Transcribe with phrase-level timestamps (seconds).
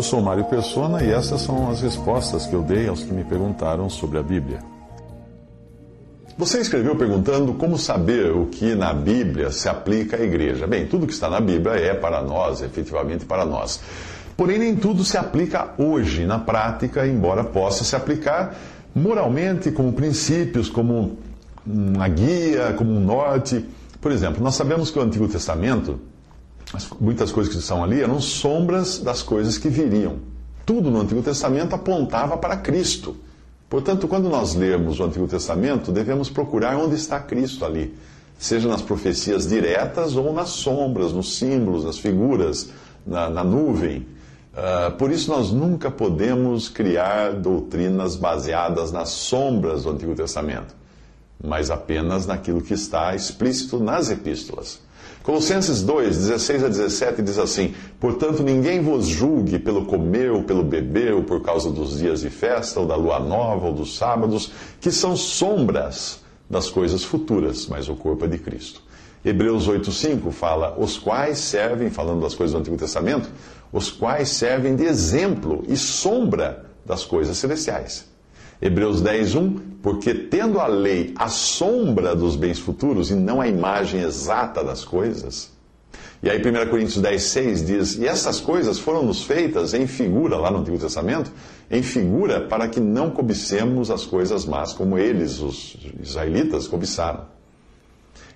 [0.00, 3.22] Eu sou Mário Persona e essas são as respostas que eu dei aos que me
[3.22, 4.60] perguntaram sobre a Bíblia.
[6.38, 10.66] Você escreveu perguntando como saber o que na Bíblia se aplica à igreja.
[10.66, 13.78] Bem, tudo que está na Bíblia é para nós, efetivamente para nós.
[14.38, 18.56] Porém, nem tudo se aplica hoje, na prática, embora possa se aplicar
[18.94, 21.18] moralmente, como princípios, como
[21.66, 23.62] uma guia, como um norte.
[24.00, 26.00] Por exemplo, nós sabemos que o Antigo Testamento,
[27.00, 30.16] muitas coisas que estão ali eram sombras das coisas que viriam.
[30.64, 33.16] Tudo no Antigo Testamento apontava para Cristo.
[33.68, 37.94] Portanto, quando nós lermos o Antigo Testamento, devemos procurar onde está Cristo ali,
[38.38, 42.70] seja nas profecias diretas ou nas sombras, nos símbolos, nas figuras,
[43.06, 44.06] na, na nuvem.
[44.52, 50.74] Uh, por isso, nós nunca podemos criar doutrinas baseadas nas sombras do Antigo Testamento,
[51.42, 54.80] mas apenas naquilo que está explícito nas epístolas.
[55.22, 60.64] Colossenses 2, 16 a 17 diz assim: Portanto, ninguém vos julgue pelo comer ou pelo
[60.64, 64.50] beber, ou por causa dos dias de festa, ou da lua nova, ou dos sábados,
[64.80, 68.82] que são sombras das coisas futuras, mas o corpo é de Cristo.
[69.24, 73.30] Hebreus 8,5 fala: Os quais servem, falando das coisas do Antigo Testamento,
[73.70, 78.09] os quais servem de exemplo e sombra das coisas celestiais.
[78.62, 83.48] Hebreus 10, 1, porque tendo a lei a sombra dos bens futuros e não a
[83.48, 85.50] imagem exata das coisas.
[86.22, 90.36] E aí 1 Coríntios 10, 6 diz, e essas coisas foram nos feitas em figura,
[90.36, 91.32] lá no Antigo Testamento,
[91.70, 97.24] em figura para que não cobicemos as coisas más, como eles, os israelitas, cobiçaram.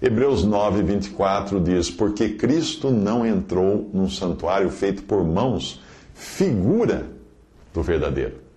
[0.00, 5.80] Hebreus 9, 24 diz, porque Cristo não entrou num santuário feito por mãos,
[6.14, 7.06] figura
[7.74, 8.51] do verdadeiro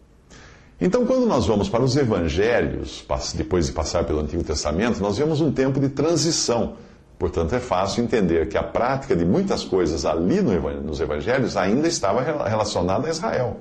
[0.80, 5.40] então, quando nós vamos para os evangelhos, depois de passar pelo Antigo Testamento, nós vemos
[5.40, 6.74] um tempo de transição.
[7.18, 12.22] Portanto, é fácil entender que a prática de muitas coisas ali nos evangelhos ainda estava
[12.22, 13.58] relacionada a Israel.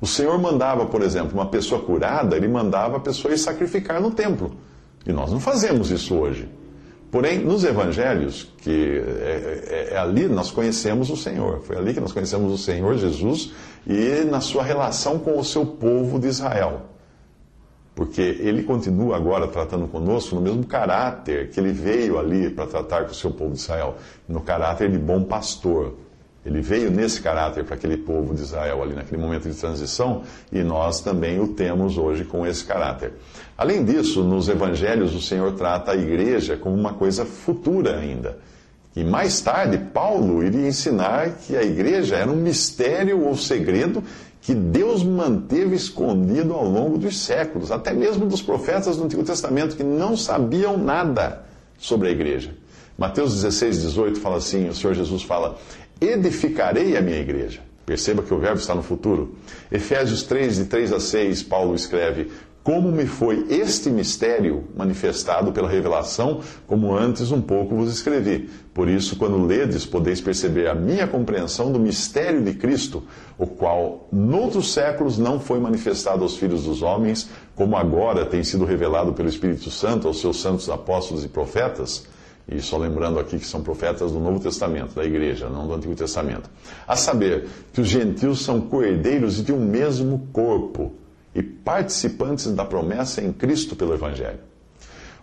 [0.00, 4.10] O Senhor mandava, por exemplo, uma pessoa curada, ele mandava a pessoa ir sacrificar no
[4.10, 4.56] templo.
[5.06, 6.48] E nós não fazemos isso hoje.
[7.14, 11.60] Porém, nos evangelhos, que é, é, é, ali nós conhecemos o Senhor.
[11.60, 13.52] Foi ali que nós conhecemos o Senhor Jesus
[13.86, 16.86] e na sua relação com o seu povo de Israel.
[17.94, 23.04] Porque ele continua agora tratando conosco no mesmo caráter que ele veio ali para tratar
[23.04, 23.94] com o seu povo de Israel,
[24.28, 25.94] no caráter de bom pastor.
[26.44, 30.22] Ele veio nesse caráter para aquele povo de Israel ali naquele momento de transição
[30.52, 33.12] e nós também o temos hoje com esse caráter.
[33.56, 38.38] Além disso, nos evangelhos o Senhor trata a igreja como uma coisa futura ainda.
[38.94, 44.04] E mais tarde, Paulo iria ensinar que a igreja era um mistério ou segredo
[44.40, 49.74] que Deus manteve escondido ao longo dos séculos, até mesmo dos profetas do Antigo Testamento
[49.74, 51.42] que não sabiam nada
[51.78, 52.54] sobre a igreja.
[52.96, 55.58] Mateus 16, 18 fala assim: o Senhor Jesus fala
[56.08, 57.60] edificarei a minha igreja.
[57.86, 59.34] Perceba que o verbo está no futuro.
[59.70, 62.30] Efésios 3, de 3 a 6, Paulo escreve:
[62.62, 68.48] Como me foi este mistério manifestado pela revelação, como antes um pouco vos escrevi.
[68.72, 73.02] Por isso, quando ledes, podeis perceber a minha compreensão do mistério de Cristo,
[73.36, 78.64] o qual noutros séculos não foi manifestado aos filhos dos homens, como agora tem sido
[78.64, 82.06] revelado pelo Espírito Santo aos seus santos apóstolos e profetas
[82.46, 85.94] e só lembrando aqui que são profetas do Novo Testamento, da igreja, não do Antigo
[85.94, 86.50] Testamento.
[86.86, 90.92] A saber, que os gentios são coerdeiros de um mesmo corpo
[91.34, 94.40] e participantes da promessa em Cristo pelo Evangelho.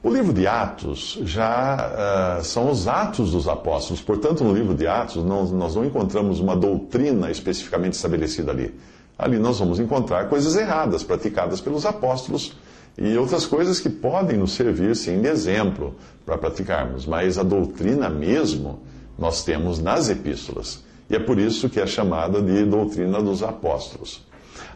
[0.04, 4.88] O livro de Atos já uh, são os Atos dos Apóstolos, portanto, no livro de
[4.88, 8.74] Atos não, nós não encontramos uma doutrina especificamente estabelecida ali.
[9.16, 12.56] Ali nós vamos encontrar coisas erradas praticadas pelos apóstolos
[12.98, 15.96] e outras coisas que podem nos servir, sim, de exemplo
[16.26, 17.06] para praticarmos.
[17.06, 18.80] Mas a doutrina mesmo
[19.18, 20.84] nós temos nas epístolas.
[21.10, 24.26] E é por isso que é chamada de doutrina dos apóstolos.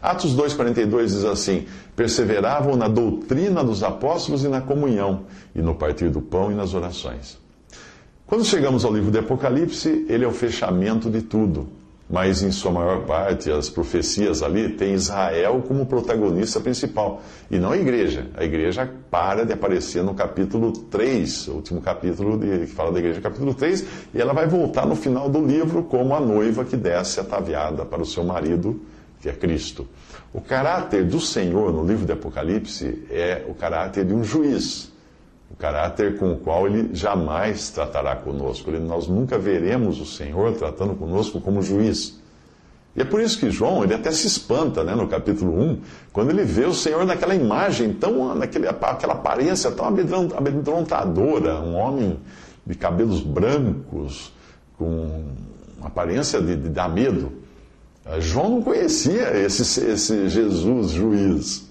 [0.02, 5.24] Atos 2,42 diz assim: perseveravam na doutrina dos apóstolos e na comunhão,
[5.54, 7.38] e no partir do pão e nas orações.
[8.26, 11.68] Quando chegamos ao livro de Apocalipse, ele é o fechamento de tudo.
[12.08, 17.72] Mas em sua maior parte as profecias ali têm Israel como protagonista principal, e não
[17.72, 18.28] a igreja.
[18.36, 22.98] A igreja para de aparecer no capítulo 3, o último capítulo de, que fala da
[22.98, 26.76] igreja, capítulo 3, e ela vai voltar no final do livro como a noiva que
[26.76, 28.80] desce ataviada para o seu marido,
[29.20, 29.86] que é Cristo.
[30.32, 34.94] O caráter do Senhor no livro de Apocalipse é o caráter de um juiz
[35.50, 38.70] o caráter com o qual ele jamais tratará conosco.
[38.70, 42.20] Ele, nós nunca veremos o Senhor tratando conosco como juiz.
[42.94, 45.80] E é por isso que João, ele até se espanta, né, no capítulo 1,
[46.12, 52.18] quando ele vê o Senhor naquela imagem, tão, naquele, aquela aparência tão amedrontadora, um homem
[52.66, 54.32] de cabelos brancos,
[54.78, 55.24] com
[55.82, 57.32] aparência de, de dar medo.
[58.18, 61.65] João não conhecia esse, esse Jesus juiz.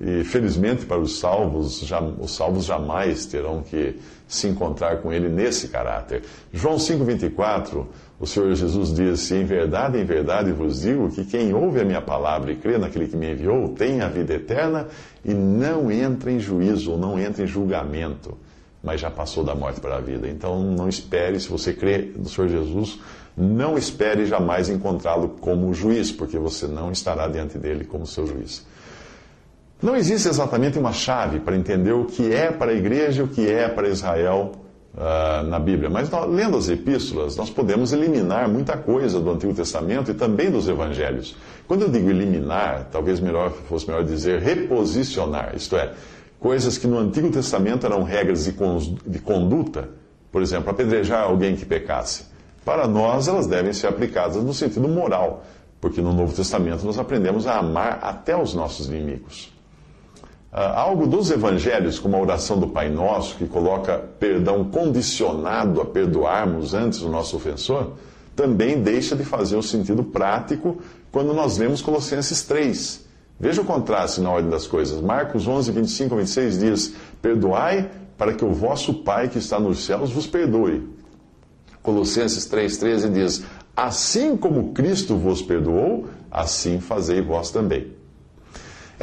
[0.00, 3.96] E felizmente para os salvos, já, os salvos jamais terão que
[4.26, 6.22] se encontrar com ele nesse caráter.
[6.52, 7.86] João 5,24,
[8.18, 12.00] o Senhor Jesus disse: Em verdade, em verdade vos digo que quem ouve a minha
[12.00, 14.88] palavra e crê naquele que me enviou tem a vida eterna
[15.24, 18.36] e não entra em juízo, ou não entra em julgamento,
[18.82, 20.26] mas já passou da morte para a vida.
[20.26, 22.98] Então não espere, se você crê no Senhor Jesus,
[23.36, 28.64] não espere jamais encontrá-lo como juiz, porque você não estará diante dele como seu juiz.
[29.82, 33.28] Não existe exatamente uma chave para entender o que é para a igreja e o
[33.28, 34.52] que é para Israel
[34.94, 39.52] uh, na Bíblia, mas nós, lendo as epístolas, nós podemos eliminar muita coisa do Antigo
[39.52, 41.36] Testamento e também dos Evangelhos.
[41.66, 45.92] Quando eu digo eliminar, talvez melhor, fosse melhor dizer reposicionar, isto é,
[46.38, 48.54] coisas que no Antigo Testamento eram regras de,
[49.06, 49.88] de conduta,
[50.30, 52.24] por exemplo, apedrejar alguém que pecasse.
[52.64, 55.44] Para nós, elas devem ser aplicadas no sentido moral,
[55.80, 59.53] porque no Novo Testamento nós aprendemos a amar até os nossos inimigos.
[60.56, 65.84] Ah, algo dos evangelhos, como a oração do Pai Nosso, que coloca perdão condicionado a
[65.84, 67.94] perdoarmos antes o nosso ofensor,
[68.36, 70.78] também deixa de fazer o sentido prático
[71.10, 73.04] quando nós lemos Colossenses 3.
[73.38, 75.00] Veja o contraste na ordem das coisas.
[75.00, 79.84] Marcos 11, 25 a 26 diz: Perdoai para que o vosso Pai que está nos
[79.84, 80.88] céus vos perdoe.
[81.82, 83.44] Colossenses 3,13 diz:
[83.76, 88.03] Assim como Cristo vos perdoou, assim fazei vós também.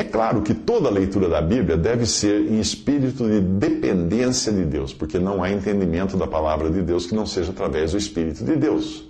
[0.01, 4.91] É claro que toda leitura da Bíblia deve ser em espírito de dependência de Deus,
[4.91, 8.55] porque não há entendimento da palavra de Deus que não seja através do Espírito de
[8.55, 9.07] Deus.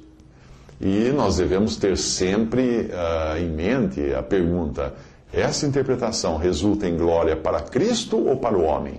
[0.82, 4.94] E nós devemos ter sempre uh, em mente a pergunta:
[5.32, 8.96] essa interpretação resulta em glória para Cristo ou para o homem?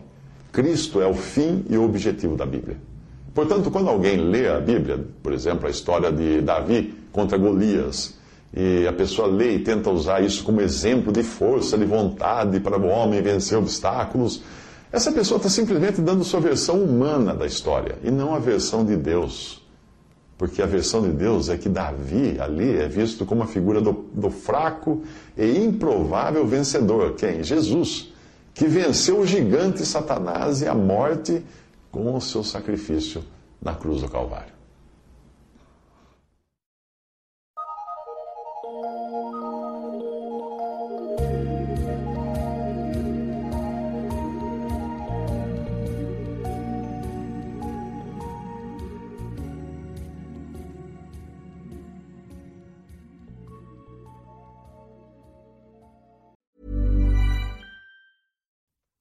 [0.50, 2.78] Cristo é o fim e o objetivo da Bíblia.
[3.34, 8.14] Portanto, quando alguém lê a Bíblia, por exemplo, a história de Davi contra Golias,
[8.54, 12.78] e a pessoa lê e tenta usar isso como exemplo de força, de vontade para
[12.78, 14.42] o homem vencer obstáculos.
[14.90, 18.94] Essa pessoa está simplesmente dando sua versão humana da história e não a versão de
[18.94, 19.62] Deus.
[20.36, 23.92] Porque a versão de Deus é que Davi ali é visto como a figura do,
[24.12, 25.02] do fraco
[25.36, 27.14] e improvável vencedor.
[27.14, 27.42] Quem?
[27.42, 28.12] Jesus,
[28.52, 31.42] que venceu o gigante Satanás e a morte
[31.90, 33.22] com o seu sacrifício
[33.62, 34.61] na cruz do Calvário.